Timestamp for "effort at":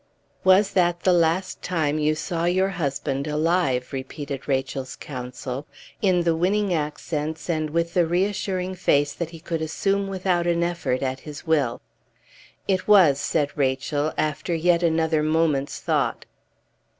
10.63-11.19